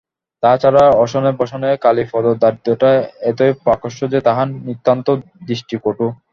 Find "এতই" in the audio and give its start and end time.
3.29-3.51